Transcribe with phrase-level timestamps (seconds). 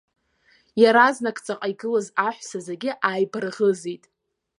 [0.81, 4.03] Иаразнак ҵаҟа игылаз аҳәса зегьы ааибарӷызит.